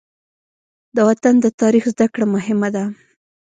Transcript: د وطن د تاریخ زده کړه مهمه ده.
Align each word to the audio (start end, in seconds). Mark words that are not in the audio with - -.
د 0.95 0.97
وطن 1.07 1.35
د 1.41 1.45
تاریخ 1.61 1.83
زده 1.93 2.07
کړه 2.13 2.25
مهمه 2.35 2.69
ده. 2.75 2.83